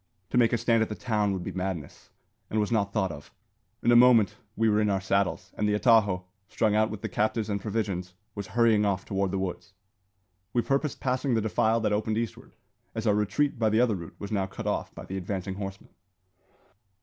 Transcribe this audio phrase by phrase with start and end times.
[0.31, 2.09] To make a stand at the town would be madness,
[2.49, 3.31] and was not thought of.
[3.83, 7.07] In a moment we were in our saddles; and the atajo, strung out with the
[7.07, 9.73] captives and provisions, was hurrying off toward the woods.
[10.53, 12.55] We purposed passing the defile that opened eastward,
[12.95, 15.91] as our retreat by the other route was now cut off by the advancing horsemen.